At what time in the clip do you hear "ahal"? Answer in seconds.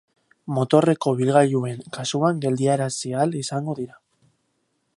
3.19-3.37